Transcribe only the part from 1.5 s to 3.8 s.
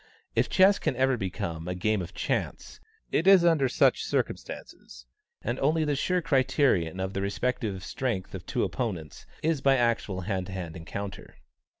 a game of chance, it is under